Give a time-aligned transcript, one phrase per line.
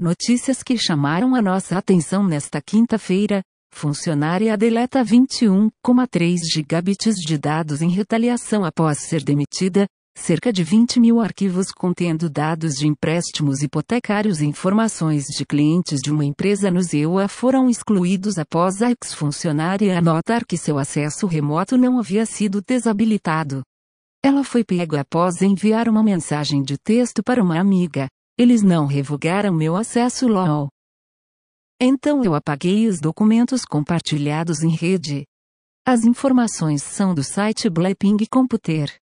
[0.00, 3.42] Notícias que chamaram a nossa atenção nesta quinta-feira.
[3.70, 9.86] Funcionária deleta 21,3 gigabits de dados em retaliação após ser demitida.
[10.16, 16.10] Cerca de 20 mil arquivos contendo dados de empréstimos hipotecários e informações de clientes de
[16.10, 21.98] uma empresa no ZEUA foram excluídos após a ex-funcionária notar que seu acesso remoto não
[21.98, 23.60] havia sido desabilitado.
[24.24, 28.08] Ela foi pega após enviar uma mensagem de texto para uma amiga,
[28.40, 30.70] eles não revogaram meu acesso LOL.
[31.78, 35.26] Então eu apaguei os documentos compartilhados em rede.
[35.86, 38.96] As informações são do site Blackping Computer.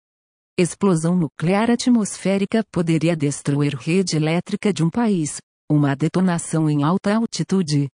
[0.58, 5.38] Explosão nuclear atmosférica poderia destruir rede elétrica de um país.
[5.70, 7.88] Uma detonação em alta altitude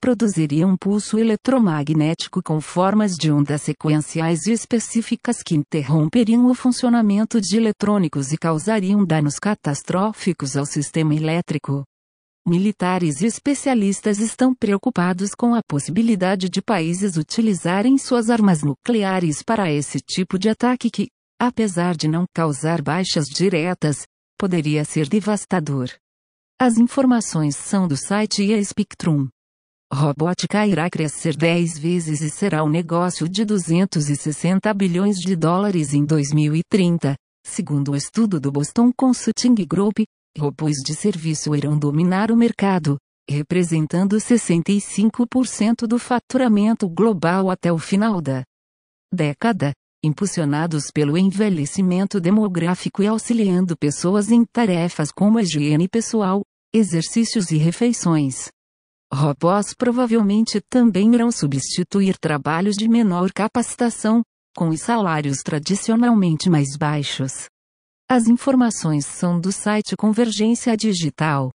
[0.00, 7.56] produziria um pulso eletromagnético com formas de ondas sequenciais específicas que interromperiam o funcionamento de
[7.56, 11.84] eletrônicos e causariam danos catastróficos ao sistema elétrico.
[12.46, 19.70] Militares e especialistas estão preocupados com a possibilidade de países utilizarem suas armas nucleares para
[19.70, 24.06] esse tipo de ataque que, apesar de não causar baixas diretas,
[24.38, 25.90] poderia ser devastador.
[26.58, 29.28] As informações são do site IA Spectrum.
[29.92, 36.04] Robótica irá crescer 10 vezes e será um negócio de 260 bilhões de dólares em
[36.04, 40.00] 2030, segundo o estudo do Boston Consulting Group.
[40.38, 48.20] Robôs de serviço irão dominar o mercado, representando 65% do faturamento global até o final
[48.20, 48.44] da
[49.12, 49.72] década,
[50.04, 56.42] impulsionados pelo envelhecimento demográfico e auxiliando pessoas em tarefas como a higiene pessoal,
[56.74, 58.50] exercícios e refeições.
[59.12, 64.22] Robôs provavelmente também irão substituir trabalhos de menor capacitação,
[64.54, 67.46] com os salários tradicionalmente mais baixos.
[68.10, 71.50] As informações são do site Convergência Digital.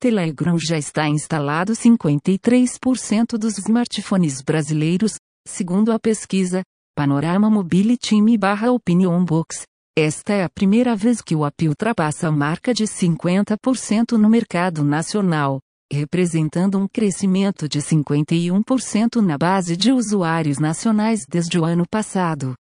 [0.00, 5.16] Telegram já está instalado 53% dos smartphones brasileiros,
[5.46, 6.62] segundo a pesquisa
[6.96, 9.62] Panorama Mobile Time barra Opinion Box.
[9.98, 14.84] Esta é a primeira vez que o app ultrapassa a marca de 50% no mercado
[14.84, 15.60] nacional
[15.94, 22.54] representando um crescimento de 51% na base de usuários nacionais desde o ano passado.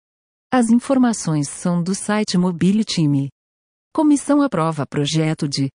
[0.52, 3.30] As informações são do site Mobile Time.
[3.94, 5.70] Comissão aprova projeto de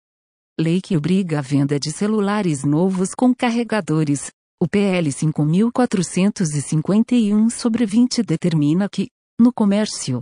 [0.60, 4.32] lei que obriga a venda de celulares novos com carregadores.
[4.62, 10.22] O PL 5451 sobre 20 determina que, no comércio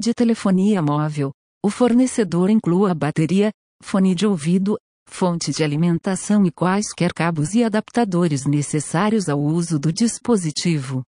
[0.00, 1.32] de telefonia móvel,
[1.64, 3.50] o fornecedor inclua bateria,
[3.82, 4.76] fone de ouvido,
[5.06, 11.02] fonte de alimentação e quaisquer cabos e adaptadores necessários ao uso do dispositivo.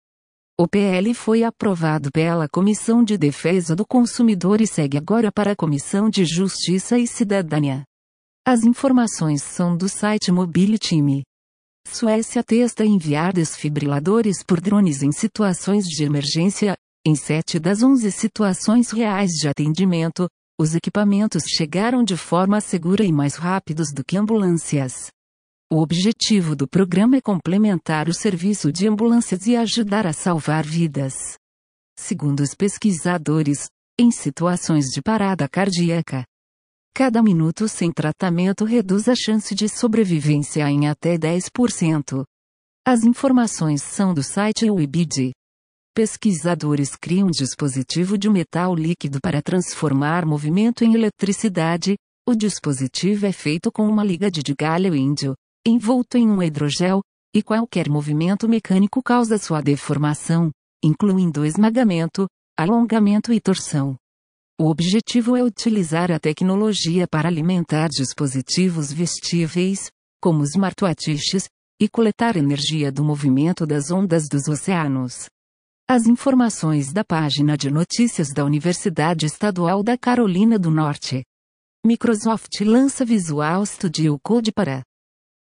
[0.58, 5.56] O PL foi aprovado pela Comissão de Defesa do Consumidor e segue agora para a
[5.56, 7.84] Comissão de Justiça e Cidadania.
[8.46, 11.22] As informações são do site Mobile Time.
[11.86, 16.76] Suécia testa enviar desfibriladores por drones em situações de emergência.
[17.06, 20.26] Em sete das 11 situações reais de atendimento,
[20.59, 25.11] os equipamentos chegaram de forma segura e mais rápidos do que ambulâncias.
[25.71, 31.37] O objetivo do programa é complementar o serviço de ambulâncias e ajudar a salvar vidas.
[31.99, 33.69] Segundo os pesquisadores,
[33.99, 36.25] em situações de parada cardíaca,
[36.94, 42.25] cada minuto sem tratamento reduz a chance de sobrevivência em até 10%.
[42.87, 45.33] As informações são do site WebD.
[45.96, 51.96] Pesquisadores criam um dispositivo de metal líquido para transformar movimento em eletricidade.
[52.28, 55.34] O dispositivo é feito com uma liga de galho índio,
[55.66, 57.00] envolto em um hidrogel,
[57.34, 60.50] e qualquer movimento mecânico causa sua deformação,
[60.84, 62.26] incluindo esmagamento,
[62.58, 63.96] alongamento e torção.
[64.60, 69.88] O objetivo é utilizar a tecnologia para alimentar dispositivos vestíveis,
[70.20, 71.48] como smartwatches,
[71.80, 75.30] e coletar energia do movimento das ondas dos oceanos.
[75.88, 81.22] As informações da página de notícias da Universidade Estadual da Carolina do Norte.
[81.86, 84.82] Microsoft lança Visual Studio Code para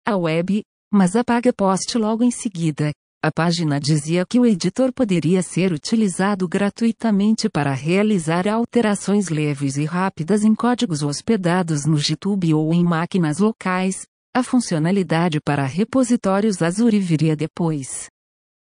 [0.04, 2.92] a web, mas apaga post logo em seguida.
[3.24, 9.86] A página dizia que o editor poderia ser utilizado gratuitamente para realizar alterações leves e
[9.86, 14.08] rápidas em códigos hospedados no GitHub ou em máquinas locais.
[14.36, 18.08] A funcionalidade para repositórios Azure viria depois.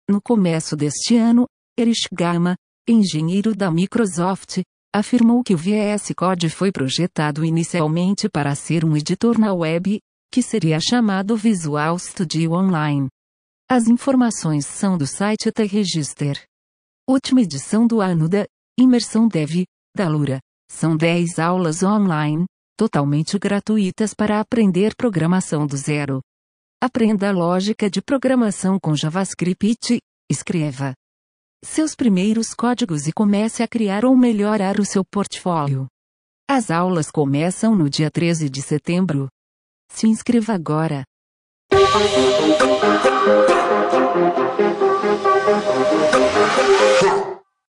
[0.10, 1.48] No começo deste ano,
[1.80, 4.60] Erich Gama, engenheiro da Microsoft,
[4.94, 9.98] afirmou que o VS Code foi projetado inicialmente para ser um editor na web,
[10.30, 13.08] que seria chamado Visual Studio Online.
[13.72, 16.44] As informações são do site The Register.
[17.10, 18.46] Última edição do ano da
[18.78, 19.64] Imersão Dev,
[19.96, 20.42] da Lura.
[20.70, 22.46] São 10 aulas online,
[22.78, 26.20] totalmente gratuitas para aprender programação do zero.
[26.84, 30.02] Aprenda a lógica de programação com JavaScript.
[30.30, 30.94] Escreva
[31.64, 35.88] seus primeiros códigos e comece a criar ou melhorar o seu portfólio.
[36.50, 39.28] As aulas começam no dia 13 de setembro.
[39.92, 41.04] Se inscreva agora.